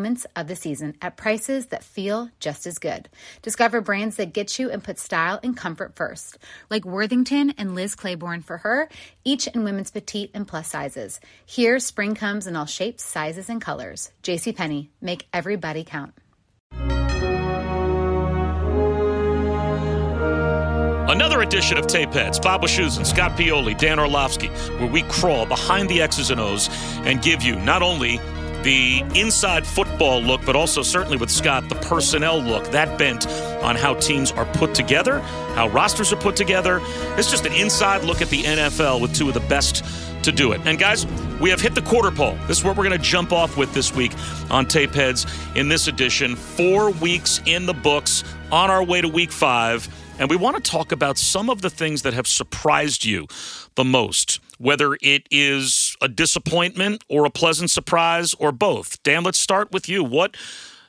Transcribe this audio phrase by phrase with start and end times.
[0.00, 3.06] moments of the season at prices that feel just as good.
[3.42, 6.38] Discover brands that get you and put style and comfort first,
[6.70, 8.88] like Worthington and Liz Claiborne for her,
[9.24, 11.20] each in women's petite and plus sizes.
[11.44, 14.10] Here, spring comes in all shapes, sizes, and colors.
[14.22, 16.14] JCPenney, make everybody count.
[21.10, 22.40] Another edition of Tape Heads.
[22.40, 24.46] Bob Wischusen, Scott Pioli, Dan Orlovsky,
[24.78, 26.70] where we crawl behind the X's and O's
[27.04, 28.18] and give you not only
[28.62, 33.26] the inside football look, but also certainly with Scott, the personnel look, that bent
[33.62, 35.20] on how teams are put together,
[35.54, 36.80] how rosters are put together.
[37.16, 39.84] It's just an inside look at the NFL with two of the best
[40.24, 40.60] to do it.
[40.66, 41.06] And guys,
[41.40, 42.36] we have hit the quarter pole.
[42.46, 44.12] This is what we're going to jump off with this week
[44.50, 46.36] on Tape Heads in this edition.
[46.36, 49.88] Four weeks in the books, on our way to week five.
[50.18, 53.26] And we want to talk about some of the things that have surprised you
[53.74, 59.02] the most, whether it is a disappointment or a pleasant surprise or both.
[59.02, 60.02] Dan, let's start with you.
[60.02, 60.36] What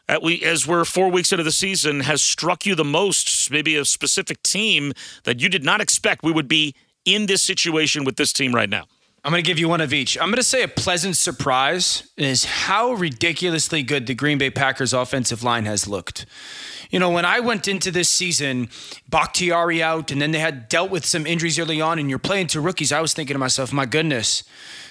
[0.07, 3.51] at we as we're four weeks into the season has struck you the most?
[3.51, 8.03] Maybe a specific team that you did not expect we would be in this situation
[8.03, 8.85] with this team right now.
[9.23, 10.17] I'm going to give you one of each.
[10.17, 14.93] I'm going to say a pleasant surprise is how ridiculously good the Green Bay Packers
[14.93, 16.25] offensive line has looked.
[16.89, 18.69] You know, when I went into this season,
[19.09, 22.47] Bakhtiari out, and then they had dealt with some injuries early on, and you're playing
[22.47, 24.43] to rookies, I was thinking to myself, my goodness,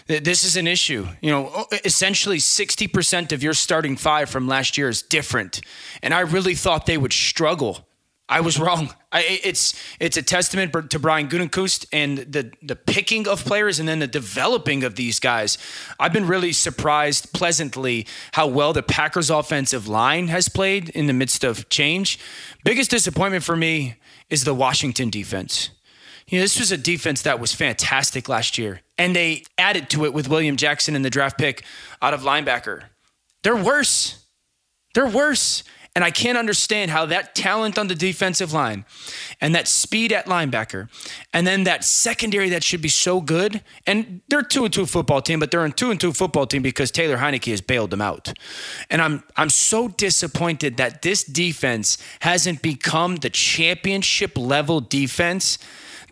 [0.06, 1.08] this is an issue.
[1.20, 5.60] You know, essentially 60% of your starting five from last year is different.
[6.04, 7.84] And I really thought they would struggle.
[8.30, 8.94] I was wrong.
[9.10, 13.88] I, it's it's a testament to Brian Gutekunst and the the picking of players and
[13.88, 15.58] then the developing of these guys.
[15.98, 21.12] I've been really surprised pleasantly how well the Packers offensive line has played in the
[21.12, 22.20] midst of change.
[22.62, 23.96] Biggest disappointment for me
[24.30, 25.70] is the Washington defense.
[26.28, 30.04] You know, this was a defense that was fantastic last year, and they added to
[30.04, 31.64] it with William Jackson in the draft pick
[32.00, 32.84] out of linebacker.
[33.42, 34.24] They're worse.
[34.94, 35.64] They're worse.
[35.96, 38.84] And I can't understand how that talent on the defensive line
[39.40, 40.88] and that speed at linebacker
[41.32, 43.60] and then that secondary that should be so good.
[43.88, 46.62] And they're two and two football team, but they're a two and two football team
[46.62, 48.32] because Taylor Heinicke has bailed them out.
[48.88, 55.58] And I'm I'm so disappointed that this defense hasn't become the championship level defense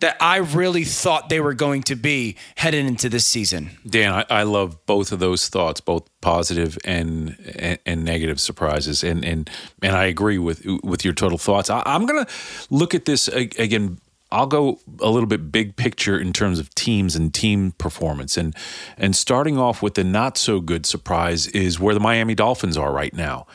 [0.01, 3.71] that I really thought they were going to be heading into this season.
[3.87, 9.03] Dan, I, I love both of those thoughts, both positive and, and, and negative surprises,
[9.03, 9.49] and and
[9.81, 11.69] and I agree with with your total thoughts.
[11.69, 12.27] I, I'm to
[12.69, 13.99] look at this again
[14.31, 18.55] I'll go a little bit big picture in terms of teams and team performance, and
[18.97, 22.91] and starting off with the not so good surprise is where the Miami Dolphins are
[22.91, 23.47] right now.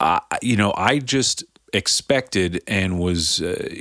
[0.00, 3.74] Uh, you know, I just expected and was uh,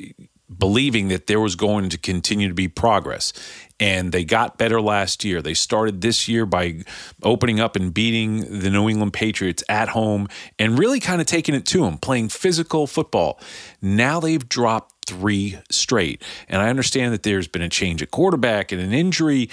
[0.57, 3.33] believing that there was going to continue to be progress.
[3.79, 5.41] And they got better last year.
[5.41, 6.83] They started this year by
[7.23, 10.27] opening up and beating the New England Patriots at home
[10.59, 13.39] and really kind of taking it to them, playing physical football.
[13.81, 16.21] Now they've dropped three straight.
[16.47, 19.49] And I understand that there's been a change at quarterback and an injury.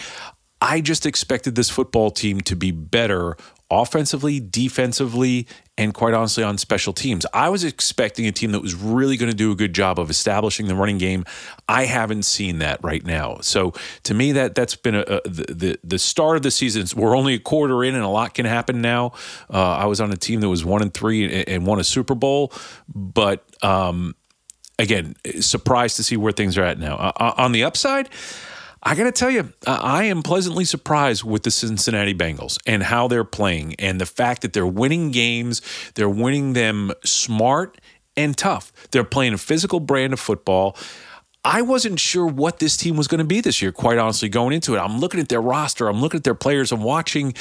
[0.60, 3.36] I just expected this football team to be better
[3.70, 7.26] offensively, defensively, and quite honestly on special teams.
[7.34, 10.10] I was expecting a team that was really going to do a good job of
[10.10, 11.24] establishing the running game.
[11.68, 13.38] I haven't seen that right now.
[13.42, 13.74] So
[14.04, 16.86] to me, that that's been a, a the, the, start of the season.
[17.00, 19.12] We're only a quarter in, and a lot can happen now.
[19.52, 21.84] Uh, I was on a team that was one and three and, and won a
[21.84, 22.52] Super Bowl,
[22.88, 24.14] but um,
[24.78, 26.96] again, surprised to see where things are at now.
[26.96, 28.08] Uh, on the upside.
[28.82, 33.08] I got to tell you, I am pleasantly surprised with the Cincinnati Bengals and how
[33.08, 35.62] they're playing and the fact that they're winning games.
[35.94, 37.80] They're winning them smart
[38.16, 38.72] and tough.
[38.90, 40.76] They're playing a physical brand of football.
[41.44, 44.52] I wasn't sure what this team was going to be this year, quite honestly, going
[44.52, 44.78] into it.
[44.78, 47.32] I'm looking at their roster, I'm looking at their players, I'm watching,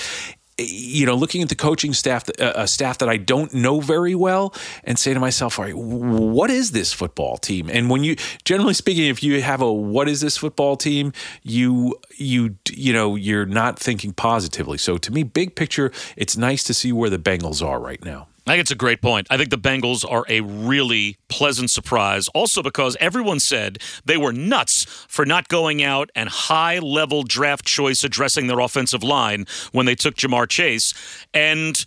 [0.57, 4.15] you know, looking at the coaching staff, uh, a staff that I don't know very
[4.15, 7.69] well, and say to myself, all right, what is this football team?
[7.71, 11.13] And when you, generally speaking, if you have a what is this football team,
[11.43, 14.77] you you you know you're not thinking positively.
[14.77, 18.27] So to me, big picture, it's nice to see where the Bengals are right now.
[18.47, 19.27] I think it's a great point.
[19.29, 24.31] I think the Bengals are a really pleasant surprise, also because everyone said they were
[24.31, 29.85] nuts for not going out and high level draft choice addressing their offensive line when
[29.85, 30.93] they took Ja'Marr Chase.
[31.33, 31.83] And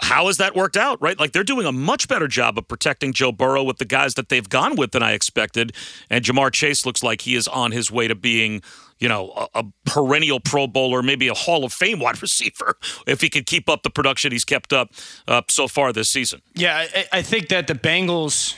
[0.00, 1.18] how has that worked out, right?
[1.18, 4.28] Like they're doing a much better job of protecting Joe Burrow with the guys that
[4.28, 5.72] they've gone with than I expected.
[6.10, 8.62] And Ja'Marr Chase looks like he is on his way to being
[9.02, 13.20] you know, a, a, perennial Pro Bowler, maybe a Hall of Fame wide receiver, if
[13.20, 14.90] he could keep up the production he's kept up
[15.26, 16.40] uh, so far this season.
[16.54, 18.54] Yeah, I, I think that the Bengals,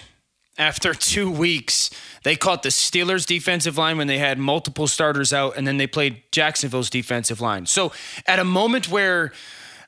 [0.58, 1.90] after two weeks,
[2.24, 5.86] they caught the Steelers' defensive line when they had multiple starters out, and then they
[5.86, 7.64] played Jacksonville's defensive line.
[7.64, 7.92] So
[8.26, 9.32] at a moment where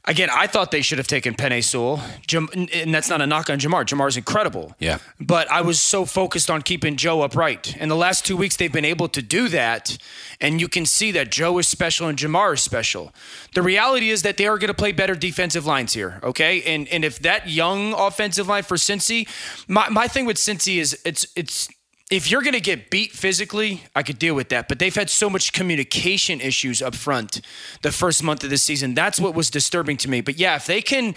[0.08, 3.50] Again, I thought they should have taken Penei Sewell, Jam- and that's not a knock
[3.50, 3.85] on Ja'Marr.
[3.85, 4.73] Ja'Marr's incredible.
[4.79, 4.99] Yeah.
[5.20, 7.76] But I was so focused on keeping Joe upright.
[7.76, 9.99] In the last two weeks, they've been able to do that,
[10.41, 13.12] and you can see that Joe is special and Ja'Marr is special.
[13.55, 16.62] The reality is that they are going to play better defensive lines here, okay?
[16.62, 19.26] And and if that young offensive line for Cincy,
[19.67, 21.69] my, my thing with Cincy is it's it's
[22.08, 24.69] if you're going to get beat physically, I could deal with that.
[24.69, 27.41] But they've had so much communication issues up front
[27.82, 28.94] the first month of the season.
[28.94, 30.20] That's what was disturbing to me.
[30.20, 31.17] But yeah, if they can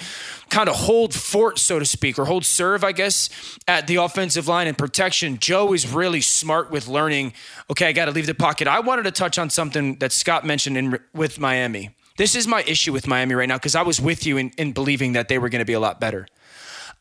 [0.49, 3.29] kind of hold fort, so to speak, or hold serve, I guess,
[3.67, 7.33] at the offensive line and protection, Joe is really smart with learning.
[7.69, 8.67] Okay, I got to leave the pocket.
[8.67, 11.91] I wanted to touch on something that Scott mentioned in, with Miami.
[12.17, 14.71] This is my issue with Miami right now because I was with you in, in
[14.71, 16.27] believing that they were going to be a lot better.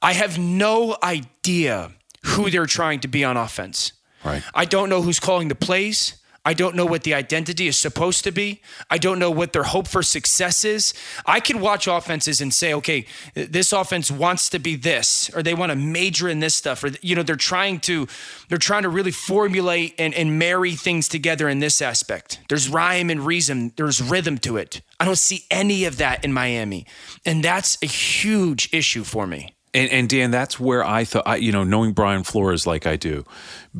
[0.02, 1.92] I have no idea
[2.24, 3.92] who they're trying to be on offense.
[4.24, 4.42] Right.
[4.54, 6.14] I don't know who's calling the plays.
[6.48, 8.62] I don't know what the identity is supposed to be.
[8.88, 10.94] I don't know what their hope for success is.
[11.26, 13.04] I can watch offenses and say, okay,
[13.34, 16.90] this offense wants to be this, or they want to major in this stuff, or
[17.02, 18.08] you know, they're trying to
[18.48, 22.40] they're trying to really formulate and, and marry things together in this aspect.
[22.48, 24.80] There's rhyme and reason, there's rhythm to it.
[24.98, 26.86] I don't see any of that in Miami.
[27.26, 29.54] And that's a huge issue for me.
[29.74, 32.96] And, and, Dan, that's where I thought, I, you know, knowing Brian Flores like I
[32.96, 33.24] do,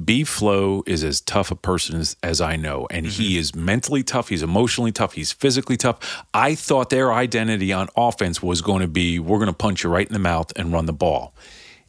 [0.05, 2.87] B Flow is as tough a person as, as I know.
[2.91, 3.23] And mm-hmm.
[3.23, 4.29] he is mentally tough.
[4.29, 5.15] He's emotionally tough.
[5.15, 6.25] He's physically tough.
[6.35, 9.91] I thought their identity on offense was going to be we're going to punch you
[9.91, 11.35] right in the mouth and run the ball.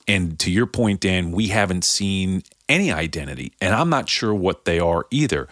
[0.07, 3.53] And to your point, Dan, we haven't seen any identity.
[3.61, 5.47] And I'm not sure what they are either.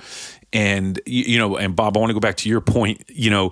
[0.58, 3.04] And you know, and Bob, I want to go back to your point.
[3.10, 3.52] You know,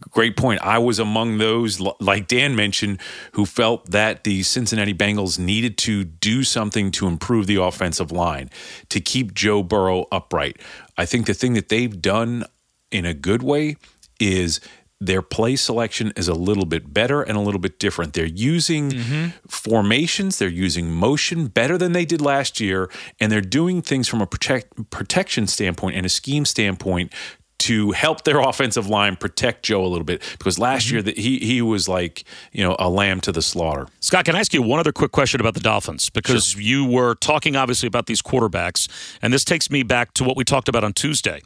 [0.00, 0.62] great point.
[0.62, 2.98] I was among those, like Dan mentioned,
[3.32, 8.48] who felt that the Cincinnati Bengals needed to do something to improve the offensive line
[8.88, 10.56] to keep Joe Burrow upright.
[10.96, 12.46] I think the thing that they've done
[12.90, 13.76] in a good way
[14.18, 14.58] is
[15.00, 18.14] their play selection is a little bit better and a little bit different.
[18.14, 19.26] They're using mm-hmm.
[19.48, 24.22] formations, they're using motion better than they did last year, and they're doing things from
[24.22, 27.12] a protect, protection standpoint and a scheme standpoint
[27.58, 30.96] to help their offensive line protect Joe a little bit because last mm-hmm.
[30.96, 33.86] year that he he was like you know a lamb to the slaughter.
[34.00, 36.62] Scott, can I ask you one other quick question about the Dolphins because sure.
[36.62, 38.88] you were talking obviously about these quarterbacks,
[39.20, 41.42] and this takes me back to what we talked about on Tuesday.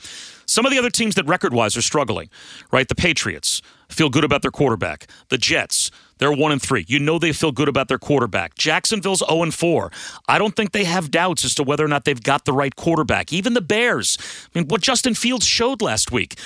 [0.51, 2.29] Some of the other teams that record wise are struggling,
[2.73, 2.89] right?
[2.89, 5.07] The Patriots feel good about their quarterback.
[5.29, 6.85] The Jets, they're one and three.
[6.89, 8.57] You know they feel good about their quarterback.
[8.57, 9.93] Jacksonville's 0 and 4.
[10.29, 12.75] I don't think they have doubts as to whether or not they've got the right
[12.75, 13.33] quarterback.
[13.33, 14.19] Even the Bears.
[14.53, 16.37] I mean, what Justin Fields showed last week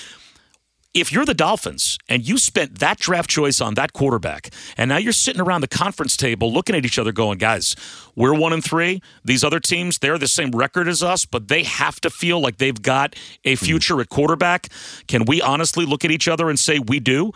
[0.94, 4.96] if you're the Dolphins and you spent that draft choice on that quarterback, and now
[4.96, 7.74] you're sitting around the conference table looking at each other going, guys,
[8.14, 9.02] we're one and three.
[9.24, 12.58] These other teams, they're the same record as us, but they have to feel like
[12.58, 14.68] they've got a future at quarterback.
[15.08, 17.32] Can we honestly look at each other and say we do?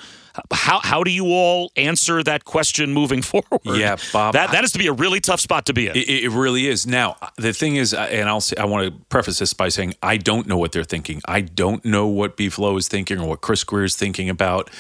[0.53, 3.61] How how do you all answer that question moving forward?
[3.65, 4.35] Yeah, Bob.
[4.35, 5.97] That that is to be a really tough spot to be in.
[5.97, 6.87] It, it really is.
[6.87, 9.95] Now the thing is, uh, and I'll say, I want to preface this by saying
[10.03, 11.23] I don't know what they're thinking.
[11.27, 14.71] I don't know what B is thinking or what Chris Grier is thinking about.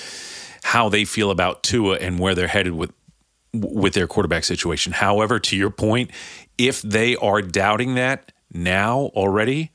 [0.62, 2.92] how they feel about Tua and where they're headed with
[3.54, 4.92] with their quarterback situation.
[4.92, 6.10] However, to your point,
[6.58, 9.70] if they are doubting that now already,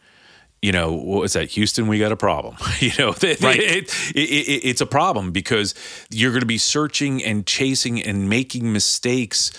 [0.63, 1.49] you know, what was that?
[1.51, 2.55] Houston, we got a problem.
[2.79, 3.59] you know, right.
[3.59, 5.75] it, it, it, it's a problem because
[6.09, 9.51] you're going to be searching and chasing and making mistakes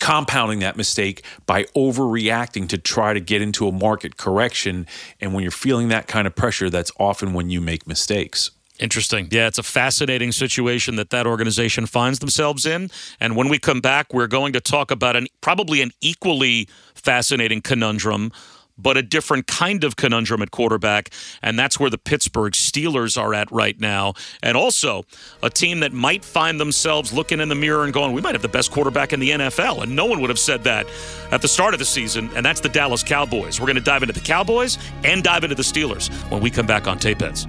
[0.00, 4.86] compounding that mistake by overreacting to try to get into a market correction.
[5.20, 8.52] And when you're feeling that kind of pressure, that's often when you make mistakes.
[8.78, 9.26] Interesting.
[9.32, 12.90] Yeah, it's a fascinating situation that that organization finds themselves in.
[13.18, 17.60] And when we come back, we're going to talk about an probably an equally fascinating
[17.60, 18.32] conundrum
[18.76, 21.10] but a different kind of conundrum at quarterback.
[21.42, 24.14] And that's where the Pittsburgh Steelers are at right now.
[24.42, 25.04] And also
[25.42, 28.42] a team that might find themselves looking in the mirror and going, we might have
[28.42, 29.82] the best quarterback in the NFL.
[29.82, 30.86] And no one would have said that
[31.30, 32.30] at the start of the season.
[32.34, 33.60] And that's the Dallas Cowboys.
[33.60, 36.66] We're going to dive into the Cowboys and dive into the Steelers when we come
[36.66, 37.48] back on Tapeheads.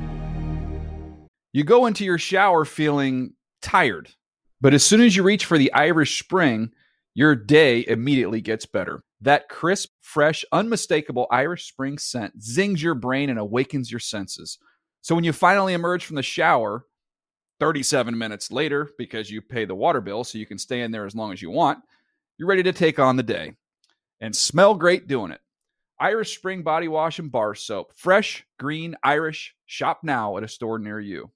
[1.54, 4.10] You go into your shower feeling tired,
[4.60, 6.72] but as soon as you reach for the Irish Spring,
[7.14, 9.05] your day immediately gets better.
[9.22, 14.58] That crisp, fresh, unmistakable Irish Spring scent zings your brain and awakens your senses.
[15.02, 16.86] So when you finally emerge from the shower,
[17.60, 21.06] 37 minutes later, because you pay the water bill so you can stay in there
[21.06, 21.80] as long as you want,
[22.38, 23.54] you're ready to take on the day
[24.20, 25.40] and smell great doing it.
[26.00, 27.94] Irish Spring Body Wash and Bar Soap.
[27.96, 29.56] Fresh, green, Irish.
[29.66, 31.32] Shop now at a store near you.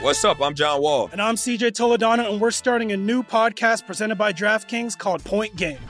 [0.00, 0.40] What's up?
[0.42, 1.08] I'm John Wall.
[1.10, 5.56] And I'm CJ Toledano, and we're starting a new podcast presented by DraftKings called Point
[5.56, 5.78] Game.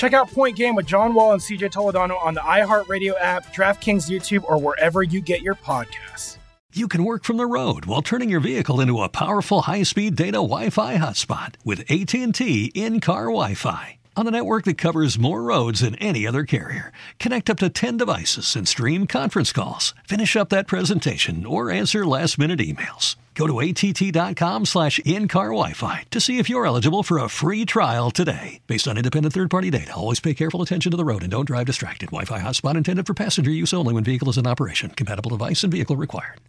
[0.00, 4.08] Check out Point Game with John Wall and CJ Toledano on the iHeartRadio app, DraftKings
[4.08, 6.38] YouTube, or wherever you get your podcasts.
[6.72, 10.38] You can work from the road while turning your vehicle into a powerful high-speed data
[10.38, 13.98] Wi-Fi hotspot with AT&T in-car Wi-Fi.
[14.16, 17.98] On a network that covers more roads than any other carrier, connect up to 10
[17.98, 19.92] devices and stream conference calls.
[20.08, 23.16] Finish up that presentation or answer last-minute emails.
[23.34, 28.10] Go to att.com slash in-car Wi-Fi to see if you're eligible for a free trial
[28.10, 28.60] today.
[28.66, 31.66] Based on independent third-party data, always pay careful attention to the road and don't drive
[31.66, 32.06] distracted.
[32.06, 34.90] Wi-Fi hotspot intended for passenger use only when vehicle is in operation.
[34.90, 36.40] Compatible device and vehicle required.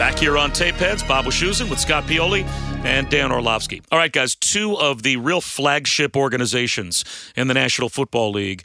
[0.00, 2.44] Back here on Tape Heads, Bob Wischusen with Scott Pioli
[2.84, 3.82] and Dan Orlovsky.
[3.92, 7.04] All right, guys, two of the real flagship organizations
[7.36, 8.64] in the National Football League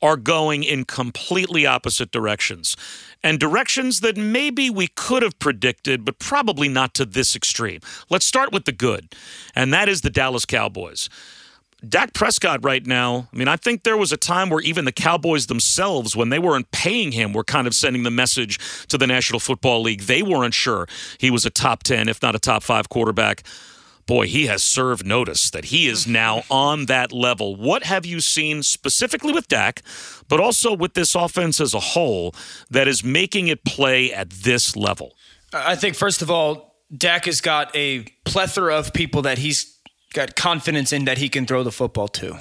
[0.00, 2.76] are going in completely opposite directions
[3.22, 7.80] and directions that maybe we could have predicted, but probably not to this extreme.
[8.08, 9.14] Let's start with the good,
[9.54, 11.08] and that is the Dallas Cowboys.
[11.86, 14.92] Dak Prescott right now, I mean, I think there was a time where even the
[14.92, 19.06] Cowboys themselves, when they weren't paying him, were kind of sending the message to the
[19.06, 20.02] National Football League.
[20.02, 20.88] They weren't sure
[21.18, 23.44] he was a top 10, if not a top five quarterback
[24.08, 26.12] boy, he has served notice that he is mm-hmm.
[26.14, 27.54] now on that level.
[27.54, 29.82] What have you seen specifically with Dak,
[30.26, 32.34] but also with this offense as a whole
[32.68, 35.14] that is making it play at this level?
[35.52, 39.78] I think, first of all, Dak has got a plethora of people that he's
[40.12, 42.38] got confidence in that he can throw the football to.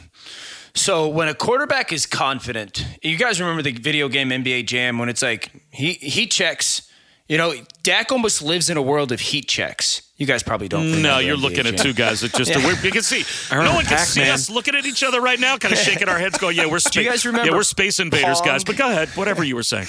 [0.74, 5.09] So when a quarterback is confident, you guys remember the video game NBA Jam when
[5.09, 6.88] it's like he he checks
[7.27, 10.01] you know, Dak almost lives in a world of heat checks.
[10.17, 11.03] You guys probably don't.
[11.03, 12.75] No, you're looking at two guys that just yeah.
[12.83, 13.24] we can see.
[13.51, 16.17] No one can see us looking at each other right now, kind of shaking our
[16.17, 17.03] heads, going, "Yeah, we're space.
[17.03, 17.51] you guys remember?
[17.51, 18.47] Yeah, we're space invaders, Pong.
[18.47, 19.88] guys." But go ahead, whatever you were saying.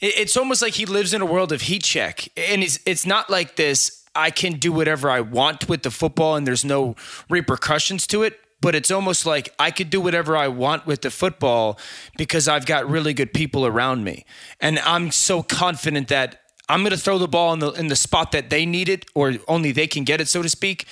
[0.00, 3.30] It's almost like he lives in a world of heat check, and it's it's not
[3.30, 4.04] like this.
[4.14, 6.94] I can do whatever I want with the football, and there's no
[7.28, 11.10] repercussions to it but it's almost like I could do whatever I want with the
[11.10, 11.78] football
[12.16, 14.24] because I've got really good people around me.
[14.58, 17.96] And I'm so confident that I'm going to throw the ball in the in the
[17.96, 20.86] spot that they need it, or only they can get it, so to speak,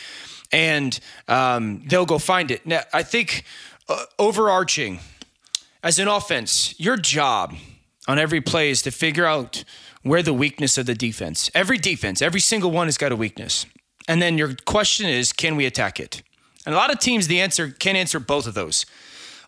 [0.51, 0.99] and
[1.29, 2.67] um, they'll go find it.
[2.67, 3.45] Now, I think
[3.89, 5.01] uh, overarching
[5.83, 7.55] as an offense, your job
[8.07, 9.65] on every play is to figure out
[10.03, 11.51] where the weakness of the defense.
[11.55, 13.67] Every defense, every single one has got a weakness,
[14.07, 16.23] and then your question is, can we attack it?
[16.67, 18.87] And a lot of teams, the answer can answer both of those.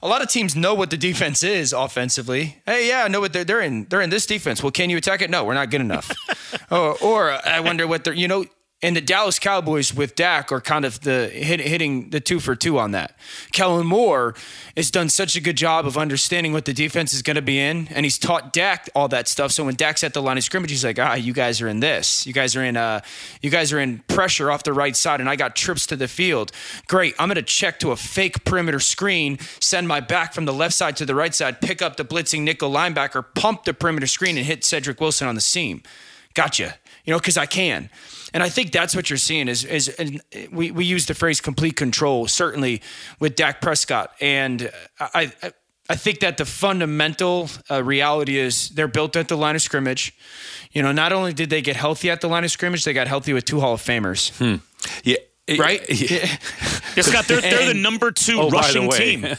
[0.04, 2.58] A lot of teams know what the defense is offensively.
[2.66, 3.86] Hey, yeah, I know what they're they're in.
[3.88, 4.62] They're in this defense.
[4.62, 5.30] Well, can you attack it?
[5.30, 6.12] No, we're not good enough.
[6.70, 8.12] or, oh, or I wonder what they're.
[8.12, 8.44] You know,
[8.84, 12.54] and the Dallas Cowboys with Dak are kind of the hit, hitting the two for
[12.54, 13.16] two on that.
[13.50, 14.34] Kellen Moore
[14.76, 17.58] has done such a good job of understanding what the defense is going to be
[17.58, 19.52] in, and he's taught Dak all that stuff.
[19.52, 21.80] So when Dak's at the line of scrimmage, he's like, "Ah, you guys are in
[21.80, 22.26] this.
[22.26, 22.76] You guys are in.
[22.76, 23.00] Uh,
[23.40, 26.06] you guys are in pressure off the right side, and I got trips to the
[26.06, 26.52] field.
[26.86, 27.14] Great.
[27.18, 30.74] I'm going to check to a fake perimeter screen, send my back from the left
[30.74, 34.36] side to the right side, pick up the blitzing nickel linebacker, pump the perimeter screen,
[34.36, 35.82] and hit Cedric Wilson on the seam.
[36.34, 36.74] Gotcha.
[37.04, 37.90] You know, because I can."
[38.32, 40.20] And I think that's what you're seeing is is and
[40.50, 42.82] we we use the phrase complete control certainly
[43.20, 45.32] with Dak Prescott, and I.
[45.42, 45.52] I
[45.88, 50.14] I think that the fundamental uh, reality is they're built at the line of scrimmage.
[50.72, 53.06] You know, not only did they get healthy at the line of scrimmage, they got
[53.06, 54.30] healthy with two Hall of Famers.
[54.38, 54.62] Hmm.
[55.02, 55.16] Yeah,
[55.58, 55.80] right?
[56.96, 59.22] Yeah, Scott, they're, they're the number two Oh, rushing team.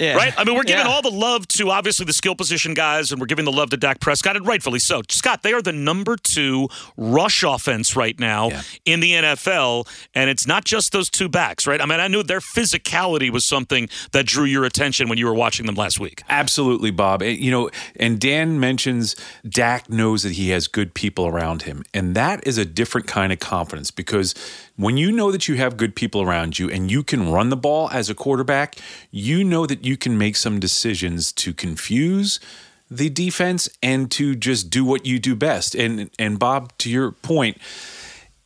[0.00, 0.14] Yeah.
[0.16, 0.34] Right?
[0.36, 0.90] I mean, we're giving Yeah.
[0.90, 3.76] all the love to obviously the skill position guys, and we're giving the love to
[3.76, 5.02] Dak Prescott, and rightfully so.
[5.08, 8.62] Scott, they are the number two rush offense right now Yeah.
[8.84, 11.80] in the NFL, and it's not just those two backs, right?
[11.80, 15.34] I mean, I knew their physicality was something that drew your attention when you were
[15.34, 16.24] watching them last week.
[16.28, 17.22] Absolutely, Bob.
[17.22, 19.14] And, you know, and Dan mentions
[19.48, 21.84] Dak knows that he has good people around him.
[21.94, 24.34] And that is a different kind of confidence because
[24.78, 27.56] when you know that you have good people around you and you can run the
[27.56, 28.76] ball as a quarterback,
[29.10, 32.38] you know that you can make some decisions to confuse
[32.88, 35.74] the defense and to just do what you do best.
[35.74, 37.58] And and Bob, to your point,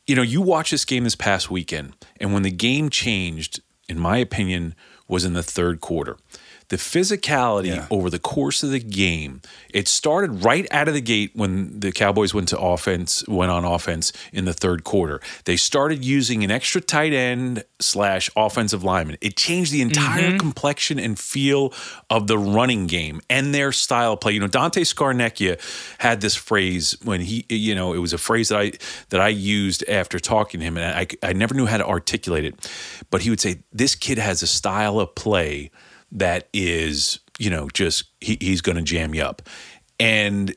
[0.06, 3.98] you know, you watch this game this past weekend, and when the game changed, in
[3.98, 4.74] my opinion,
[5.06, 6.16] was in the third quarter.
[6.72, 9.42] The physicality over the course of the game,
[9.74, 13.62] it started right out of the gate when the Cowboys went to offense, went on
[13.62, 15.20] offense in the third quarter.
[15.44, 19.18] They started using an extra tight end slash offensive lineman.
[19.20, 20.38] It changed the entire mm-hmm.
[20.38, 21.74] complexion and feel
[22.08, 24.32] of the running game and their style of play.
[24.32, 25.60] You know, Dante Scarnecchia
[25.98, 28.72] had this phrase when he, you know, it was a phrase that I
[29.10, 32.46] that I used after talking to him, and I I never knew how to articulate
[32.46, 32.54] it,
[33.10, 35.70] but he would say this kid has a style of play
[36.12, 39.42] that is, you know, just he, he's going to jam you up,
[39.98, 40.54] and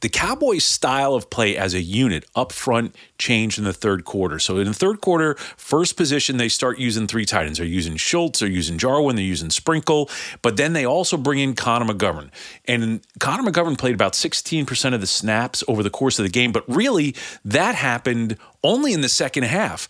[0.00, 4.38] the Cowboys' style of play as a unit up front changed in the third quarter.
[4.38, 7.58] So in the third quarter, first position, they start using three tight ends.
[7.58, 10.10] They're using Schultz, they're using Jarwin, they're using Sprinkle,
[10.42, 12.30] but then they also bring in Connor McGovern.
[12.66, 16.52] And Connor McGovern played about 16% of the snaps over the course of the game,
[16.52, 19.88] but really that happened only in the second half.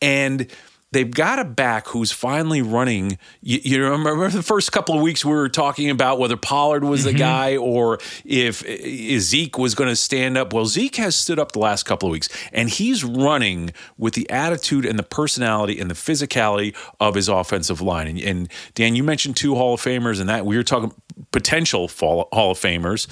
[0.00, 0.46] And
[0.92, 3.18] they've got a back who's finally running.
[3.40, 7.04] You, you remember the first couple of weeks we were talking about whether Pollard was
[7.04, 10.52] the guy or if uh, Zeke was going to stand up.
[10.52, 14.28] Well, Zeke has stood up the last couple of weeks, and he's running with the
[14.30, 18.08] attitude and the personality and the physicality of his offensive line.
[18.08, 20.92] And, and Dan, you mentioned two Hall of Famers, and that we were talking
[21.30, 23.06] potential fall, Hall of Famers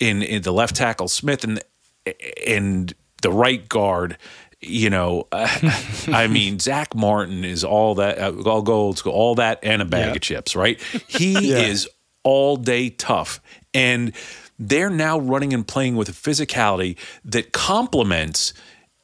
[0.00, 1.62] in, in the left tackle Smith and
[2.46, 4.18] and the right guard
[4.62, 9.58] you know, I mean, Zack Martin is all that, uh, all gold, school, all that,
[9.62, 10.12] and a bag Yeah.
[10.14, 10.80] of chips, right?
[11.08, 11.88] He is
[12.22, 13.40] all day tough.
[13.74, 14.12] And
[14.58, 18.54] they're now running and playing with a physicality that complements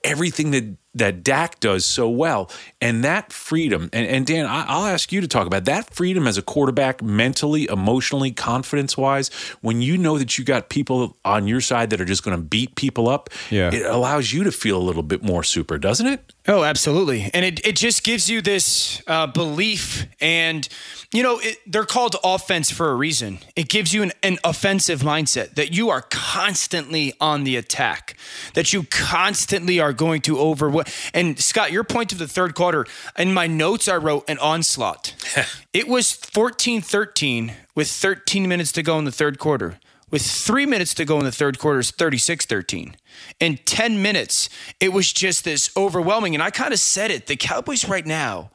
[0.04, 2.50] everything that that Dak does so well.
[2.80, 6.26] And that freedom, and, and Dan, I, I'll ask you to talk about that freedom
[6.26, 9.28] as a quarterback, mentally, emotionally, confidence wise,
[9.62, 12.42] when you know that you got people on your side that are just going to
[12.42, 13.72] beat people up, Yeah.
[13.72, 16.32] it allows you to feel a little bit more super, doesn't it?
[16.46, 17.30] Oh, absolutely.
[17.34, 20.06] And it, it just gives you this uh, belief.
[20.20, 20.66] And,
[21.12, 23.38] you know, it, they're called offense for a reason.
[23.54, 28.16] It gives you an, an offensive mindset that you are constantly on the attack,
[28.54, 30.70] that you constantly are going to over.
[31.12, 32.86] And Scott, your point of the third quarter,
[33.18, 35.14] in my notes, I wrote an onslaught.
[35.72, 39.78] it was 14 13 with 13 minutes to go in the third quarter.
[40.10, 42.96] With three minutes to go in the third quarter, it's 36 13.
[43.40, 44.48] In 10 minutes,
[44.80, 46.34] it was just this overwhelming.
[46.34, 48.50] And I kind of said it the Cowboys right now,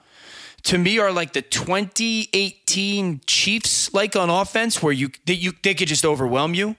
[0.63, 5.75] to me, are like the 2018 Chiefs, like on offense, where you they, you they
[5.75, 6.75] could just overwhelm you.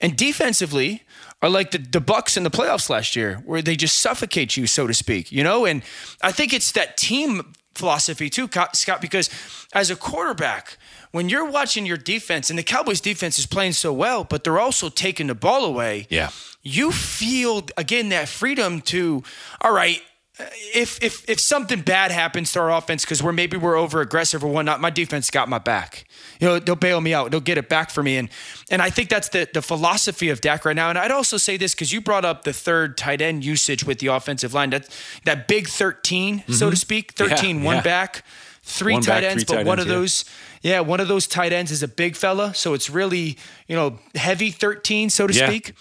[0.00, 1.02] And defensively,
[1.42, 4.66] are like the, the Bucks in the playoffs last year, where they just suffocate you,
[4.66, 5.66] so to speak, you know?
[5.66, 5.82] And
[6.22, 9.28] I think it's that team philosophy too, Scott, because
[9.74, 10.78] as a quarterback,
[11.12, 14.58] when you're watching your defense, and the Cowboys defense is playing so well, but they're
[14.58, 16.06] also taking the ball away.
[16.10, 16.30] Yeah.
[16.62, 19.22] You feel again that freedom to,
[19.60, 20.02] all right,
[20.38, 24.44] if if if something bad happens to our offense because we're maybe we're over aggressive
[24.44, 26.04] or whatnot, my defense got my back.
[26.40, 27.30] You know, they'll bail me out.
[27.30, 28.18] They'll get it back for me.
[28.18, 28.28] And
[28.70, 30.90] and I think that's the the philosophy of Dak right now.
[30.90, 33.98] And I'd also say this because you brought up the third tight end usage with
[34.00, 34.70] the offensive line.
[34.70, 34.88] That
[35.24, 37.58] that big 13, so to speak, 13, Mm-hmm.
[37.60, 37.82] Yeah, one yeah.
[37.82, 38.24] back.
[38.62, 40.00] Three One tight back, ends, three but tight one ends, of yeah.
[40.00, 40.24] those
[40.62, 44.00] Yeah, one of those tight ends is a big fella, so it's really, you know,
[44.16, 45.72] heavy 13, so to speak.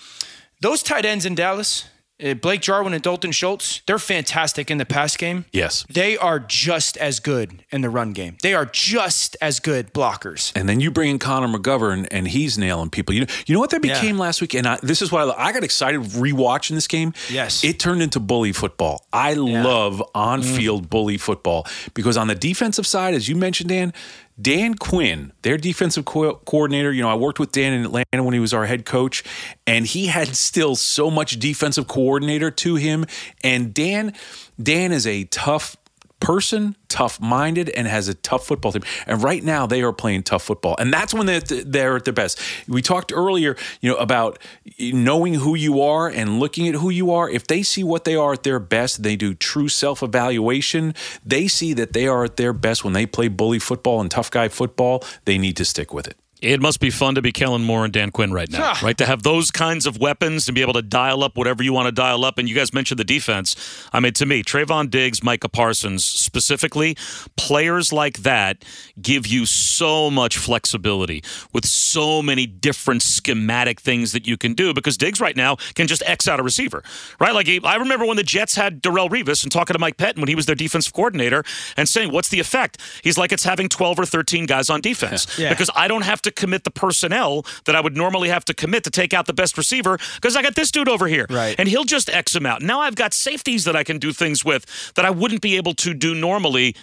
[0.61, 1.85] Those tight ends in Dallas,
[2.23, 5.43] Uh, Blake Jarwin and Dalton Schultz, they're fantastic in the pass game.
[5.51, 5.85] Yes.
[5.89, 8.37] They are just as good in the run game.
[8.41, 10.53] They are just as good blockers.
[10.55, 13.13] And then you bring in Connor McGovern, and he's nailing people.
[13.13, 13.93] You know, you know what that Yeah.
[13.99, 17.13] became last week, and I, this is why I, I got excited rewatching this game.
[17.29, 17.65] Yes.
[17.65, 19.05] it turned into bully football.
[19.11, 20.89] I love on-field mm.
[20.89, 23.93] bully football because on the defensive side, as you mentioned, Dan.
[24.39, 28.33] Dan Quinn, their defensive co- coordinator, you know, I worked with Dan in Atlanta when
[28.33, 29.23] he was our head coach,
[29.65, 33.05] and he had still so much defensive coordinator to him.
[33.43, 34.13] And Dan,
[34.61, 35.77] Dan is a tough
[36.19, 38.83] person, tough minded, and has a tough football team.
[39.05, 40.75] And right now they are playing tough football.
[40.79, 42.39] And that's when they're, they're at their best.
[42.67, 44.39] We talked earlier, you know, about
[44.79, 47.29] knowing who you are and looking at who you are.
[47.29, 50.95] If they see what they are at their best, they do true self evaluation.
[51.25, 54.31] They see that they are at their best when they play bully football and tough
[54.31, 55.03] guy football.
[55.25, 56.17] They need to stick with it.
[56.41, 58.79] It must be fun to be Kellen Moore and Dan Quinn right now, Ah.
[58.83, 58.97] right?
[58.97, 61.87] To have those kinds of weapons and be able to dial up whatever you want
[61.87, 62.37] to dial up.
[62.37, 63.55] And you guys mentioned the defense.
[63.93, 66.97] I mean, to me, Trevon Diggs, Micah Parsons specifically,
[67.37, 68.63] players like that
[69.01, 74.73] give you so much flexibility with so many different schematic things that you can do
[74.73, 76.83] because Diggs right now can just X out a receiver,
[77.19, 77.33] right?
[77.33, 80.19] Like, he- I remember when the Jets had Darrelle Revis and talking to Mike Pettine
[80.19, 81.43] when he was their defensive coordinator
[81.77, 82.79] and saying, What's the effect?
[83.03, 85.49] He's like, It's having 12 or 13 guys on defense Yeah.
[85.49, 88.83] because I don't have to commit the personnel that I would normally have to commit
[88.83, 91.25] to take out the best receiver because I got this dude over here.
[91.29, 91.55] Right.
[91.57, 92.61] And he'll just X him out.
[92.61, 95.73] Now I've got safeties that I can do things with that I wouldn't be able
[95.75, 96.75] to do normally.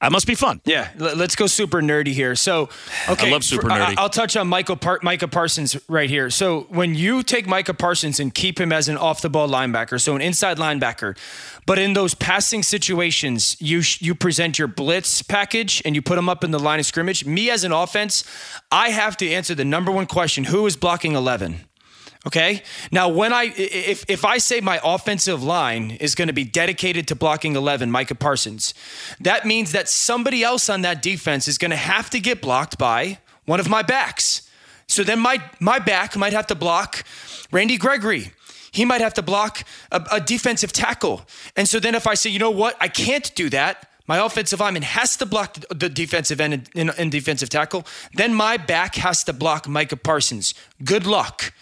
[0.00, 0.62] That must be fun.
[0.64, 2.34] Yeah, let's go super nerdy here.
[2.34, 2.70] So,
[3.08, 3.98] okay, I love super nerdy.
[3.98, 6.30] I- will touch on Michael Par- Micah Parsons right here.
[6.30, 10.22] So, when you take Micah Parsons and keep him as an off-the-ball linebacker, so an
[10.22, 11.18] inside linebacker,
[11.66, 16.16] but in those passing situations, you sh- you present your blitz package and you put
[16.16, 17.26] him up in the line of scrimmage.
[17.26, 18.24] Me as an offense,
[18.72, 21.66] I have to answer the number one question: Who is blocking eleven?
[22.26, 22.62] Okay.
[22.92, 27.08] Now, when I if if I say my offensive line is going to be dedicated
[27.08, 28.74] to blocking eleven, Micah Parsons,
[29.20, 32.76] that means that somebody else on that defense is going to have to get blocked
[32.76, 34.42] by one of my backs.
[34.86, 37.04] So then my my back might have to block
[37.52, 38.32] Randy Gregory.
[38.70, 41.22] He might have to block a, a defensive tackle.
[41.56, 43.88] And so then if I say, you know what, I can't do that.
[44.06, 47.86] My offensive lineman has to block the- defensive end and, and defensive tackle.
[48.12, 50.54] Then my back has to block Micah Parsons.
[50.84, 51.52] Good luck.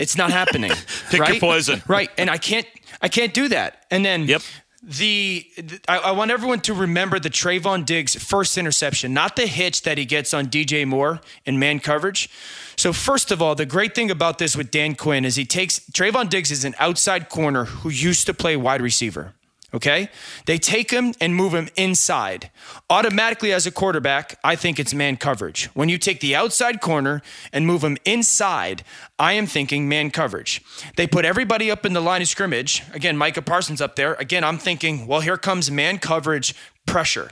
[0.00, 0.72] It's not happening.
[1.10, 1.40] Pick your right?
[1.40, 1.82] poison.
[1.86, 2.10] Right.
[2.18, 2.66] And I can't
[3.02, 3.84] I can't do that.
[3.90, 4.42] And then Yep.
[4.82, 9.46] the, the- I, I want everyone to remember the Trevon Diggs first interception, not the
[9.46, 12.28] hitch that he gets on DJ Moore in man coverage.
[12.76, 15.80] So first of all, the great thing about this with Dan Quinn is he takes
[15.92, 19.34] Trevon Diggs is an outside corner who used to play wide receiver.
[19.72, 20.08] Okay?
[20.46, 22.50] They take him and move him inside.
[22.88, 25.66] Automatically, as a quarterback, I think it's man coverage.
[25.74, 28.82] When you take the outside corner and move him inside,
[29.18, 30.62] I am thinking man coverage.
[30.96, 32.82] They put everybody up in the line of scrimmage.
[32.92, 34.14] Again, Micah Parsons up there.
[34.14, 36.54] Again, I'm thinking, well, here comes man coverage
[36.86, 37.30] pressure.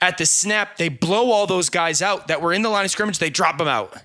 [0.00, 2.90] At the snap, they blow all those guys out that were in the line of
[2.90, 3.96] scrimmage, they drop them out.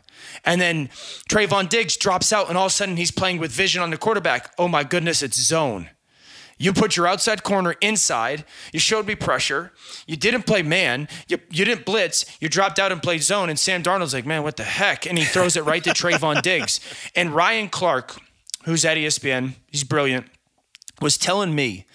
[0.45, 0.87] And then
[1.29, 3.97] Trevon Diggs drops out, and all of a sudden he's playing with vision on the
[3.97, 4.53] quarterback.
[4.57, 5.89] Oh my goodness, it's zone.
[6.57, 8.45] You put your outside corner inside.
[8.73, 9.71] You showed me pressure.
[10.07, 11.07] You didn't play man.
[11.27, 12.25] You, you didn't blitz.
[12.39, 13.49] You dropped out and played zone.
[13.49, 15.05] And Sam Darnold's like, man, what the heck?
[15.05, 16.79] And he throws it right to Trevon Diggs.
[17.15, 18.17] And Ryan Clark,
[18.65, 20.27] who's at ESPN, he's brilliant,
[20.99, 21.85] was telling me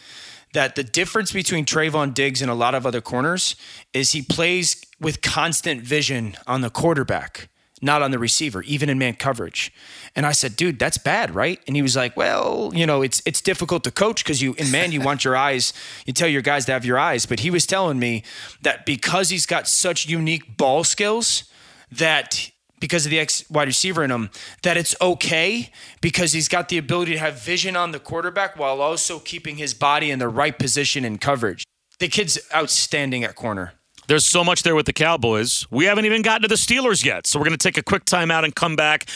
[0.52, 3.56] that the difference between Trevon Diggs and a lot of other corners
[3.92, 7.48] is he plays with constant vision on the quarterback,
[7.82, 9.72] not on the receiver, even in man coverage.
[10.14, 11.60] And I said, dude, that's bad, right?
[11.66, 14.70] And he was like, well, you know, it's it's difficult to coach because you in
[14.70, 15.72] man you want your eyes,
[16.06, 17.26] you tell your guys to have your eyes.
[17.26, 18.22] But he was telling me
[18.62, 21.44] that because he's got such unique ball skills,
[21.90, 24.30] that because of the ex wide receiver in him,
[24.62, 28.80] that it's okay because he's got the ability to have vision on the quarterback while
[28.80, 31.64] also keeping his body in the right position in coverage.
[32.00, 33.74] The kid's outstanding at corner.
[34.08, 35.66] There's so much there with the Cowboys.
[35.70, 37.26] We haven't even gotten to the Steelers yet.
[37.26, 39.06] So we're going to take a quick timeout and come back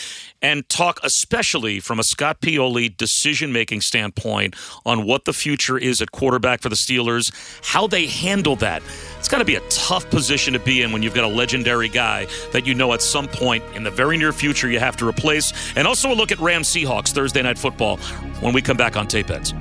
[0.41, 6.01] and talk, especially from a Scott Pioli decision making standpoint, on what the future is
[6.01, 7.33] at quarterback for the Steelers,
[7.65, 8.81] how they handle that.
[9.19, 11.89] It's got to be a tough position to be in when you've got a legendary
[11.89, 15.09] guy that you know at some point in the very near future you have to
[15.09, 15.53] replace.
[15.75, 17.97] And also a look at Rams Seahawks Thursday Night Football
[18.41, 19.53] when we come back on Tape Heads.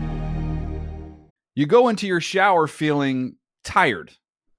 [1.56, 4.12] You go into your shower feeling tired,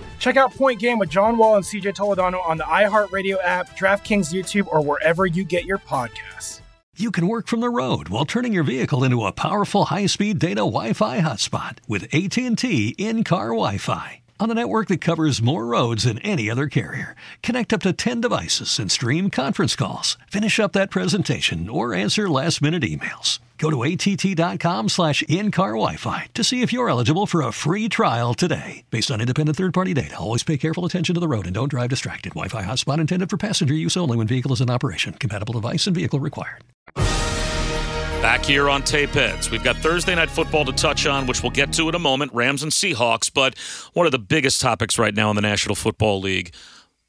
[0.21, 4.31] Check out Point Game with John Wall and CJ Toledano on the iHeartRadio app, DraftKings
[4.31, 6.61] YouTube, or wherever you get your podcasts.
[6.95, 10.57] You can work from the road while turning your vehicle into a powerful high-speed data
[10.57, 14.21] Wi-Fi hotspot with AT&T in-car Wi-Fi.
[14.39, 18.21] On a network that covers more roads than any other carrier, connect up to 10
[18.21, 20.19] devices and stream conference calls.
[20.29, 23.39] Finish up that presentation or answer last-minute emails.
[23.61, 28.33] Go to att.com slash in-car Wi-Fi to see if you're eligible for a free trial
[28.33, 28.83] today.
[28.89, 31.91] Based on independent third-party data, always pay careful attention to the road and don't drive
[31.91, 32.29] distracted.
[32.31, 35.13] Wi-Fi hotspot intended for passenger use only when vehicle is in operation.
[35.13, 36.63] Compatible device and vehicle required.
[36.95, 39.51] Back here on Tape Heads.
[39.51, 42.33] We've got Thursday night football to touch on, which we'll get to in a moment
[42.33, 43.31] Rams and Seahawks.
[43.31, 43.55] But
[43.93, 46.51] one of the biggest topics right now in the National Football League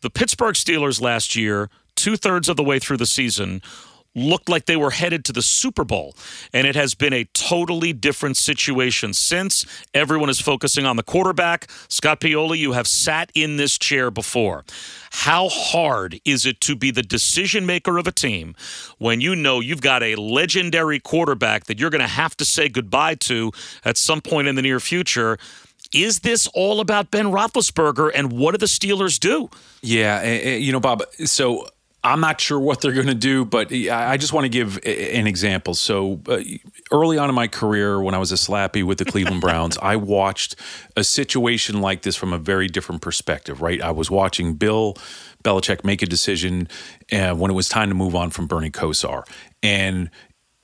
[0.03, 3.63] the Pittsburgh Steelers last year, two thirds of the way through the season,
[4.15, 6.15] looked like they were headed to the Super Bowl.
[6.53, 9.65] And it has been a totally different situation since.
[9.95, 11.71] Everyone is focusing on the quarterback.
[11.89, 14.65] Scott Pioli, you have sat in this chair before.
[15.11, 18.55] How hard is it to be the decision maker of a team
[18.99, 22.69] when you know you've got a legendary quarterback that you're going to have to say
[22.69, 23.53] goodbye to
[23.85, 25.39] at some point in the near future?
[25.93, 29.51] Is this all about Ben Roethlisberger and what do the Steelers do?
[29.83, 31.03] Yeah, eh, eh, you know, Bob.
[31.25, 31.67] So
[32.05, 34.77] I'm not sure what they're going to do, but I I just want to give
[34.85, 35.75] an example.
[35.75, 36.41] So uh,
[36.91, 39.97] early on in my career, when I was a slappy with the Cleveland Browns, I
[39.97, 40.57] watched
[40.97, 43.63] a situation like this from a very different perspective.
[43.63, 44.97] Right, I was watching Bill
[45.45, 46.69] Belichick make a decision
[47.13, 49.25] uh, when it was time to move on from Bernie Kosar,
[49.63, 50.11] and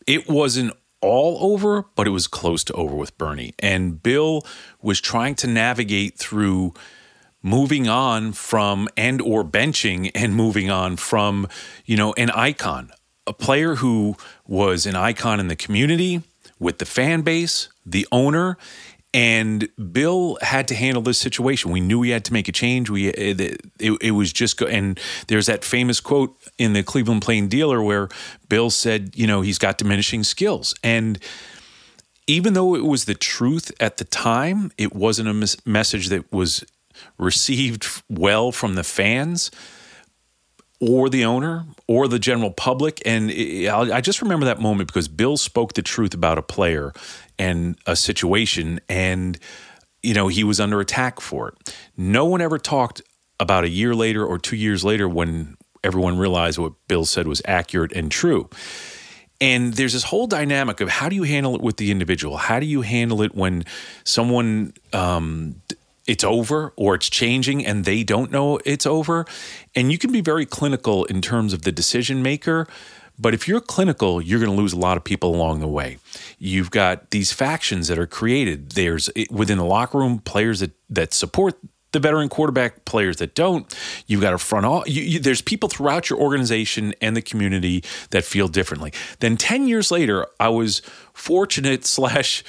[0.06, 3.54] it wasn't all over, but it was close to over with Bernie.
[3.60, 4.42] And Bill
[4.82, 6.74] was trying to navigate through
[7.42, 11.48] moving on from and or benching and moving on from,
[11.84, 12.90] you know, an icon,
[13.26, 16.22] a player who was an icon in the community
[16.58, 18.56] with the fan base, the owner,
[19.14, 21.70] and Bill had to handle this situation.
[21.70, 22.90] We knew he had to make a change.
[22.90, 23.40] We eh, it,
[23.78, 27.82] it, it was just go, and there's that famous quote in the Cleveland Plain Dealer
[27.82, 28.08] where
[28.48, 31.18] Bill said, you know, he's got diminishing skills, and
[32.26, 36.30] even though it was the truth at the time, it wasn't a mes- message that
[36.30, 36.62] was
[37.18, 39.50] received well from the fans
[40.80, 43.02] or the owner or the general public.
[43.04, 46.92] And I just remember that moment because Bill spoke the truth about a player
[47.38, 49.38] and a situation, and
[50.02, 51.76] you know he was under attack for it.
[51.96, 53.02] No one ever talked
[53.40, 57.40] about a year later or two years later when everyone realized what Bill said was
[57.44, 58.48] accurate and true.
[59.40, 62.36] And there's this whole dynamic of how do you handle it with the individual?
[62.36, 63.64] How do you handle it when
[64.02, 65.62] someone um,
[66.08, 69.26] it's over or it's changing and they don't know it's over?
[69.74, 72.66] And you can be very clinical in terms of the decision maker.
[73.18, 75.98] But if you're clinical, you're going to lose a lot of people along the way.
[76.38, 78.72] You've got these factions that are created.
[78.72, 81.58] There's eh, within the locker room players that that support
[81.92, 83.74] the veteran quarterback, players that don't.
[84.06, 84.66] You've got a front.
[84.66, 88.92] All, there's people throughout your organization and the community that feel differently.
[89.20, 92.44] Then ten years later, I was fortunate slash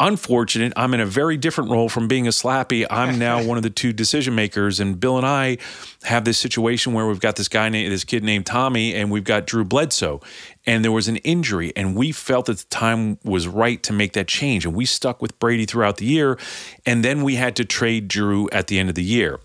[0.00, 0.72] unfortunate.
[0.76, 2.86] I'm in a very different role from being a slappy.
[2.88, 5.58] I'm now one of the two decision makers, and Bill and I
[6.04, 9.24] have this situation where we've got this guy, named, this kid named Tommy, and we've
[9.24, 10.20] got Drew Bledsoe,
[10.66, 14.12] and there was an injury, and we felt that the time was right to make
[14.12, 16.38] that change, and we stuck with Brady throughout the year,
[16.86, 19.40] and then we had to trade Drew at the end of the year,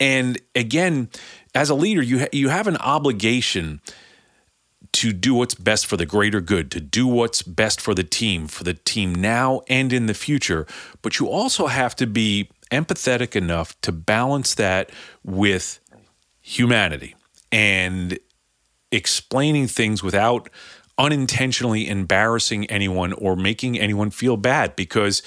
[0.00, 1.08] and again,
[1.54, 3.80] as a leader, you ha- you have an obligation
[4.94, 8.46] to do what's best for the greater good, to do what's best for the team,
[8.46, 10.66] for the team now and in the future.
[11.02, 14.90] But you also have to be empathetic enough to balance that
[15.24, 15.80] with
[16.40, 17.14] humanity
[17.50, 18.18] and
[18.92, 20.48] explaining things without
[20.96, 25.22] unintentionally embarrassing anyone or making anyone feel bad because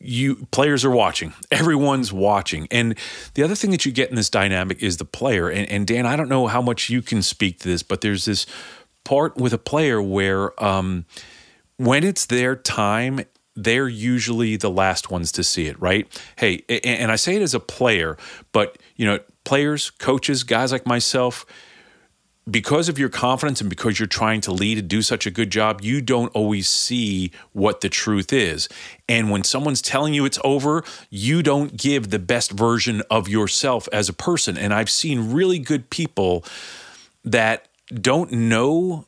[0.00, 1.34] you players are watching.
[1.50, 2.66] Everyone's watching.
[2.70, 2.96] And
[3.34, 5.50] the other thing that you get in this dynamic is the player.
[5.50, 8.24] And, and dan i don't know how much you can speak to this but there's
[8.24, 8.46] this
[9.04, 11.04] part with a player where um,
[11.76, 13.20] when it's their time
[13.56, 17.54] they're usually the last ones to see it right hey and i say it as
[17.54, 18.16] a player
[18.50, 21.46] but you know players coaches guys like myself
[22.50, 25.50] because of your confidence and because you're trying to lead and do such a good
[25.50, 28.68] job, you don't always see what the truth is.
[29.08, 33.88] And when someone's telling you it's over, you don't give the best version of yourself
[33.92, 34.58] as a person.
[34.58, 36.44] And I've seen really good people
[37.24, 39.06] that don't know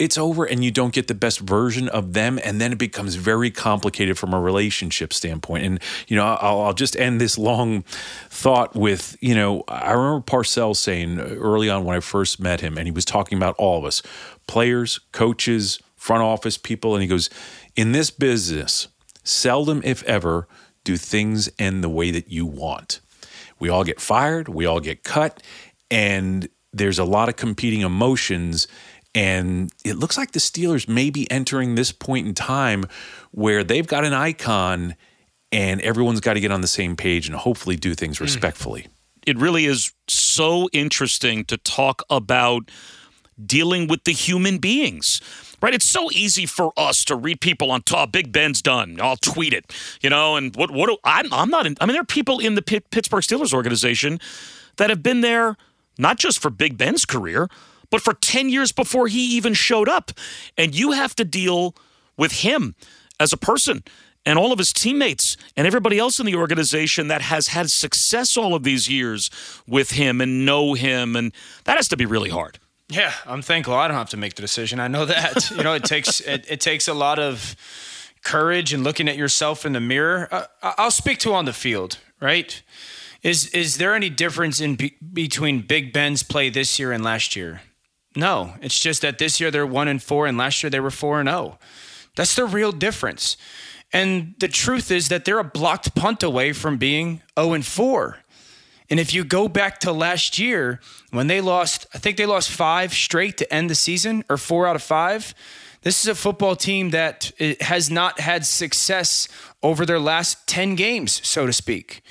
[0.00, 3.16] it's over and you don't get the best version of them and then it becomes
[3.16, 5.62] very complicated from a relationship standpoint.
[5.62, 7.82] And you know I'll, I'll, just end this long
[8.30, 12.78] thought with you know i remember parcells saying early on when i first met him
[12.78, 14.02] and he was talking about all of us
[14.46, 17.28] players coaches front office people and he goes
[17.76, 18.88] in this business
[19.22, 20.48] seldom if ever
[20.84, 23.00] do things end the way that you want.
[23.58, 25.42] We all get fired we all get cut
[25.90, 28.66] and there's a lot of competing emotions
[29.14, 32.84] and it looks like the Steelers may be entering this point in time
[33.32, 34.94] where they've got an icon
[35.50, 38.24] and everyone's got to get on the same page and hopefully do things hmm.
[38.24, 38.86] respectfully.
[39.26, 42.70] It really is so interesting to talk about
[43.44, 45.20] dealing with the human beings.
[45.62, 48.12] Right, it's so easy for us to read people on top.
[48.12, 48.98] Big Ben's done.
[48.98, 50.36] I'll tweet it, you know.
[50.36, 50.70] And what?
[50.70, 50.86] What?
[50.86, 51.66] Do, I'm, I'm not.
[51.66, 54.20] In, I mean, there are people in the Pittsburgh Steelers organization
[54.78, 55.58] that have been there
[56.00, 57.48] not just for Big Ben's career,
[57.90, 60.12] but for 10 years before he even showed up.
[60.56, 61.74] And you have to deal
[62.16, 62.74] with him
[63.18, 63.82] as a person
[64.26, 68.36] and all of his teammates and everybody else in the organization that has had success
[68.36, 69.30] all of these years
[69.66, 71.16] with him and know him.
[71.16, 71.32] And
[71.64, 72.58] that has to be really hard.
[72.88, 74.80] Yeah, I'm thankful I don't have to make the decision.
[74.80, 75.50] I know that.
[75.56, 77.56] you know, it takes it, it takes a lot of
[78.22, 80.28] courage and looking at yourself in the mirror.
[80.30, 82.62] Uh, I'll speak to on the field, right?
[83.22, 87.36] Is is there any difference in be, between Big Ben's play this year and last
[87.36, 87.60] year?
[88.16, 90.90] No, it's just that this year they're one and four, and last year they were
[90.90, 91.56] four and zero.
[91.56, 91.58] Oh.
[92.16, 93.36] That's the real difference.
[93.92, 98.18] And the truth is that they're a blocked punt away from being 0 and 4.
[98.88, 100.80] And if you go back to last year
[101.10, 104.66] when they lost, I think they lost five straight to end the season, or four
[104.66, 105.34] out of five.
[105.82, 109.28] This is a football team that eh, has not had success
[109.62, 112.02] over their last 10 games, so to speak.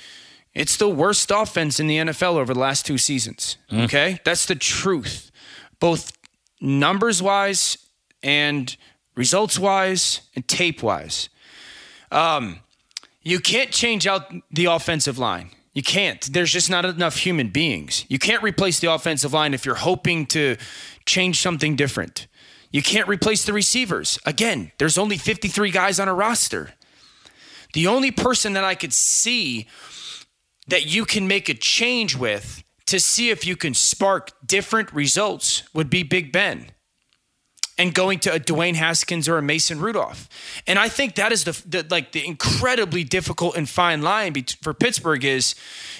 [0.54, 3.56] It's the worst offense in the NFL over the last two seasons.
[3.70, 3.84] Mm.
[3.84, 4.18] Okay?
[4.24, 5.30] That's the truth
[5.80, 6.12] both
[6.60, 7.78] numbers wise
[8.22, 8.76] and
[9.16, 11.30] results wise and tape wise.
[12.12, 12.60] Um,
[13.22, 15.50] you can't change out the offensive line.
[15.72, 16.20] You can't.
[16.32, 18.04] There's just not enough human beings.
[18.08, 20.56] You can't replace the offensive line if you're hoping to
[21.06, 22.26] change something different.
[22.72, 24.18] You can't replace the receivers.
[24.26, 26.72] Again, there's only 53 guys on a roster.
[27.72, 29.68] The only person that I could see
[30.70, 35.62] that you can make a change with to see if you can spark different results
[35.72, 36.72] would be Big Ben
[37.78, 40.28] and going to a Dwayne Haskins or a Mason Rudolph.
[40.66, 44.44] And I think that is the, the like the incredibly difficult and fine line be-
[44.60, 45.54] for Pittsburgh is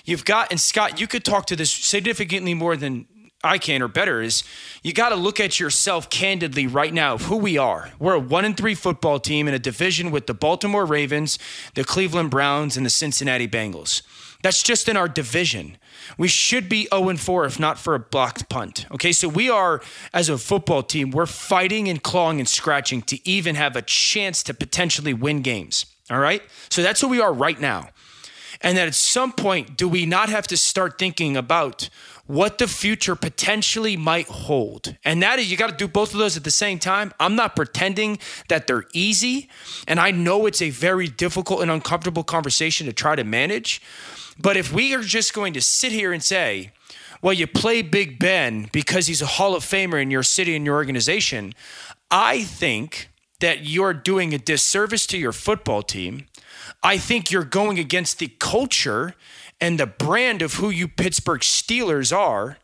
[0.05, 3.07] you've got and Scott, you could talk to this significantly more than
[3.43, 4.45] I can or better is
[4.83, 7.91] you got to look at yourself candidly right now of who we are.
[7.99, 11.39] We're a one and three football team in a division with the Baltimore Ravens,
[11.75, 14.03] the Cleveland Browns, and the Cincinnati Bengals.
[14.43, 15.77] That's just in our division.
[16.17, 18.87] We should be 0 4 if not for a blocked punt.
[18.91, 23.29] Okay, so we are, as a football team, we're fighting and clawing and scratching to
[23.29, 25.87] even have a chance to potentially win games.
[26.11, 27.89] All right, so that's who we are right now.
[28.63, 31.89] And that at some point, do we not have to start thinking about
[32.31, 34.97] what the future potentially might hold.
[35.05, 37.13] And that is, you got to do both of those at the same time.
[37.19, 39.49] I'm not pretending that they're easy.
[39.89, 43.83] And I know it's a very difficult and uncomfortable conversation to try to manage.
[44.41, 46.73] But if we are just going to sit here and say,
[47.21, 50.65] well, you play Big Ben because he's a Hall of Famer in your city and
[50.65, 51.53] your organization,
[52.11, 56.27] I think that you're doing a disservice to your football team.
[56.83, 59.15] I think you're going against the culture
[59.61, 62.57] and the brand of who you Pittsburgh Steelers are.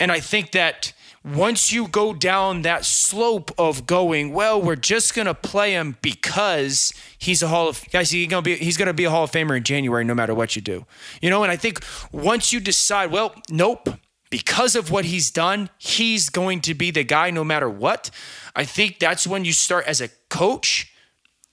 [0.00, 0.92] And I think that
[1.24, 6.92] once you go down that slope of going, well, we're just gonna play him because
[7.18, 8.10] he's a Hall of guys.
[8.10, 10.54] He's gonna be he's gonna be a Hall of Famer in January, no matter what
[10.54, 10.84] you do.
[11.22, 11.82] You know, and I think
[12.12, 13.88] once you decide, well, nope,
[14.28, 18.10] because of what he's done, he's going to be the guy no matter what.
[18.54, 20.92] I think that's when you start as a coach,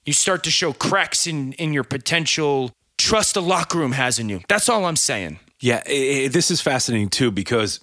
[0.06, 4.28] you start to show cracks in in your potential trust the locker room has in
[4.30, 4.42] you.
[4.50, 5.40] That's all I'm saying.
[5.60, 7.80] Yeah, it, it, this is fascinating too because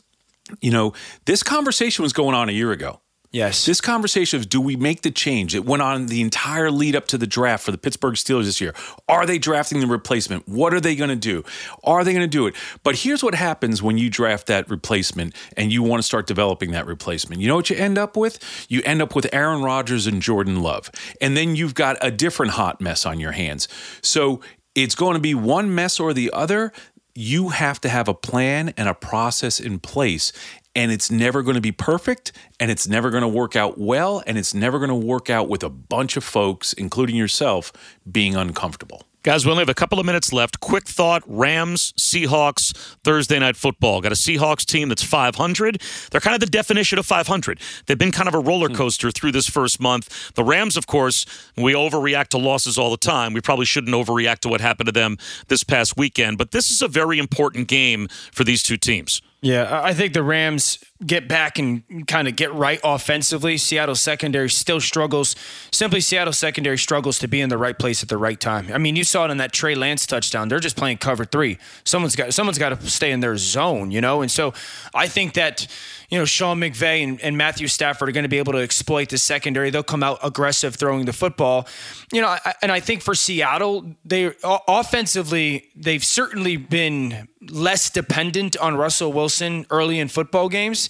[0.60, 0.92] you know,
[1.24, 3.00] this conversation was going on a year ago.
[3.30, 3.66] Yes.
[3.66, 5.54] This conversation of do we make the change?
[5.54, 8.58] It went on the entire lead up to the draft for the Pittsburgh Steelers this
[8.58, 8.74] year.
[9.06, 10.48] Are they drafting the replacement?
[10.48, 11.44] What are they going to do?
[11.84, 12.54] Are they going to do it?
[12.82, 16.70] But here's what happens when you draft that replacement and you want to start developing
[16.70, 17.42] that replacement.
[17.42, 18.38] You know what you end up with?
[18.70, 20.90] You end up with Aaron Rodgers and Jordan Love.
[21.20, 23.68] And then you've got a different hot mess on your hands.
[24.00, 24.40] So
[24.74, 26.72] it's going to be one mess or the other
[27.18, 30.32] you have to have a plan and a process in place
[30.76, 34.22] and it's never going to be perfect and it's never going to work out well
[34.24, 37.72] and it's never going to work out with a bunch of folks including yourself
[38.08, 40.60] being uncomfortable Guys, we only have a couple of minutes left.
[40.60, 44.00] Quick thought Rams, Seahawks, Thursday night football.
[44.00, 45.82] Got a Seahawks team that's 500.
[46.10, 47.58] They're kind of the definition of 500.
[47.86, 48.76] They've been kind of a roller hmm.
[48.76, 50.32] coaster through this first month.
[50.34, 53.32] The Rams, of course, we overreact to losses all the time.
[53.32, 56.80] We probably shouldn't overreact to what happened to them this past weekend, but this is
[56.80, 59.20] a very important game for these two teams.
[59.40, 63.56] Yeah, I think the Rams get back and kind of get right offensively.
[63.56, 65.36] Seattle secondary still struggles.
[65.70, 68.70] Simply, Seattle secondary struggles to be in the right place at the right time.
[68.72, 70.48] I mean, you saw it in that Trey Lance touchdown.
[70.48, 71.58] They're just playing cover three.
[71.84, 74.22] Someone's got someone's got to stay in their zone, you know.
[74.22, 74.54] And so,
[74.94, 75.66] I think that
[76.08, 79.10] you know Sean McVay and, and Matthew Stafford are going to be able to exploit
[79.10, 79.70] the secondary.
[79.70, 81.68] They'll come out aggressive throwing the football,
[82.12, 82.28] you know.
[82.28, 89.12] I, and I think for Seattle, they offensively they've certainly been less dependent on Russell
[89.12, 90.87] Wilson early in football games.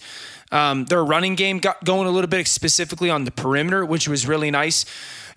[0.51, 4.27] Um, their running game got going a little bit specifically on the perimeter, which was
[4.27, 4.85] really nice.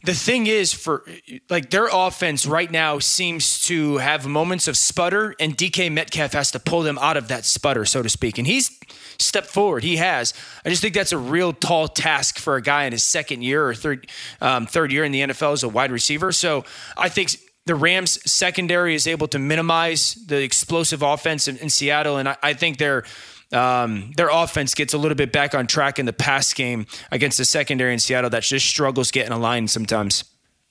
[0.03, 1.05] The thing is, for
[1.49, 6.49] like their offense right now seems to have moments of sputter, and DK Metcalf has
[6.51, 8.39] to pull them out of that sputter, so to speak.
[8.39, 8.79] And he's
[9.19, 9.83] stepped forward.
[9.83, 10.33] He has.
[10.65, 13.67] I just think that's a real tall task for a guy in his second year
[13.67, 14.07] or third
[14.39, 16.31] um, third year in the NFL as a wide receiver.
[16.31, 16.65] So
[16.97, 17.35] I think
[17.67, 22.37] the Rams secondary is able to minimize the explosive offense in, in Seattle, and I,
[22.41, 23.03] I think their
[23.51, 27.37] um, their offense gets a little bit back on track in the pass game against
[27.37, 30.23] the secondary in Seattle that just struggles getting aligned sometimes.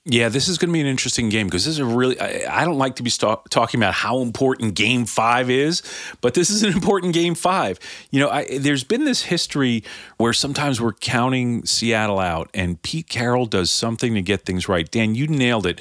[0.03, 2.19] Yeah, this is going to be an interesting game because this is a really.
[2.19, 5.83] I, I don't like to be st- talking about how important Game Five is,
[6.21, 7.79] but this is an important Game Five.
[8.09, 9.83] You know, I, there's been this history
[10.17, 14.89] where sometimes we're counting Seattle out, and Pete Carroll does something to get things right.
[14.89, 15.79] Dan, you nailed it.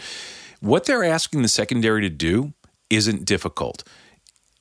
[0.61, 2.53] What they're asking the secondary to do
[2.91, 3.85] isn't difficult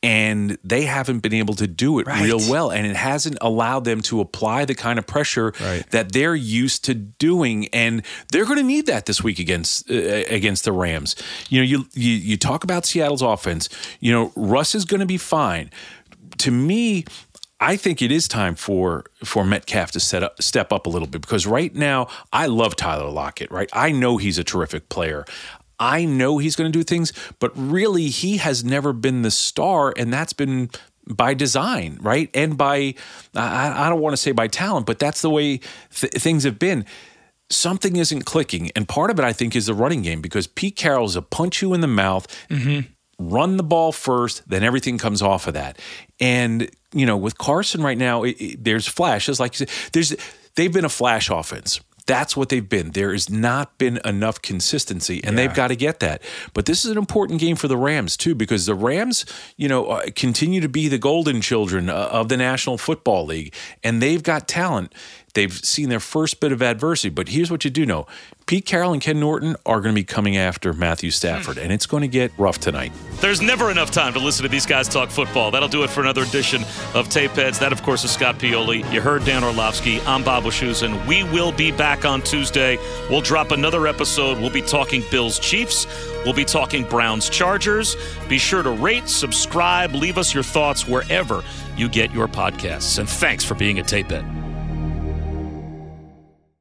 [0.01, 2.23] and they haven't been able to do it right.
[2.23, 5.89] real well and it hasn't allowed them to apply the kind of pressure right.
[5.91, 9.93] that they're used to doing and they're going to need that this week against uh,
[9.93, 11.15] against the Rams.
[11.49, 13.67] You know, you, you you talk about Seattle's offense.
[13.99, 15.69] You know, Russ is going to be fine.
[16.39, 17.03] To me,
[17.59, 21.07] I think it is time for for Metcalf to set up, step up a little
[21.07, 23.51] bit because right now I love Tyler Lockett.
[23.51, 25.25] Right, I know he's a terrific player.
[25.79, 29.93] I know he's going to do things, but really he has never been the star,
[29.95, 30.69] and that's been
[31.07, 32.29] by design, right?
[32.33, 32.95] And by,
[33.33, 35.59] I, I don't want to say by talent, but that's the way
[35.93, 36.85] th- things have been.
[37.49, 38.69] Something isn't clicking.
[38.75, 41.61] And part of it, I think, is the running game because Pete Carroll's a punch
[41.63, 42.27] you in the mouth.
[42.49, 45.77] Mm-hmm run the ball first, then everything comes off of that.
[46.19, 49.91] And you know, with Carson right now, it, it, there's flashes, like you said.
[49.91, 50.15] There's
[50.55, 52.89] they've been a flash offense, that's what they've been.
[52.91, 55.45] There has not been enough consistency, and yeah.
[55.45, 56.23] they've got to get that.
[56.55, 59.25] But this is an important game for the Rams too, because the Rams,
[59.57, 63.53] you know, uh, continue to be the golden children uh, of the National Football League,
[63.83, 64.95] and they've got talent.
[65.33, 68.07] They've seen their first bit of adversity, but here's what you do know:
[68.45, 71.85] Pete Carroll and Ken Norton are going to be coming after Matthew Stafford, and it's
[71.85, 72.91] going to get rough tonight.
[73.21, 75.51] There's never enough time to listen to these guys talk football.
[75.51, 76.63] That'll do it for another edition
[76.93, 77.59] of Tape Heads.
[77.59, 78.91] That, of course, is Scott Pioli.
[78.91, 80.01] You heard Dan Orlovsky.
[80.01, 82.77] I'm Bob and We will be back on Tuesday.
[83.09, 84.39] We'll drop another episode.
[84.39, 85.85] We'll be talking Bills Chiefs.
[86.25, 87.95] We'll be talking Browns Chargers.
[88.27, 91.43] Be sure to rate, subscribe, leave us your thoughts wherever
[91.77, 92.99] you get your podcasts.
[92.99, 94.48] And thanks for being a Tape Tapehead.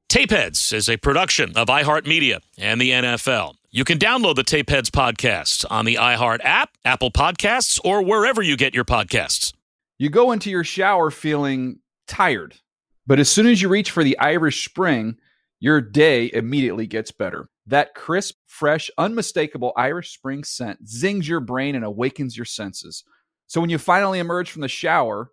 [0.09, 3.56] Tapeheads is a production of iHeartMedia and the NFL.
[3.70, 8.56] You can download the Tapeheads podcast on the iHeart app, Apple Podcasts, or wherever you
[8.56, 9.52] get your podcasts.
[9.98, 12.54] You go into your shower feeling tired,
[13.06, 15.18] but as soon as you reach for the Irish Spring,
[15.61, 17.50] your day immediately gets better.
[17.66, 23.04] That crisp, fresh, unmistakable Irish Spring scent zings your brain and awakens your senses.
[23.46, 25.32] So when you finally emerge from the shower,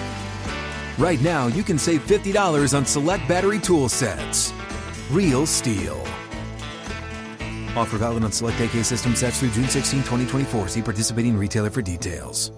[1.01, 4.53] Right now, you can save $50 on select battery tool sets.
[5.09, 5.99] Real STIHL.
[7.75, 10.67] Offer valid on select AK system sets through June 16, 2024.
[10.67, 12.51] See participating retailer for details.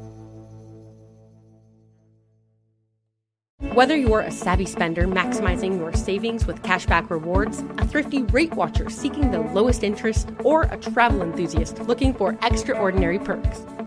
[3.74, 8.90] Whether you're a savvy spender maximizing your savings with cashback rewards, a thrifty rate watcher
[8.90, 13.62] seeking the lowest interest, or a travel enthusiast looking for extraordinary perks,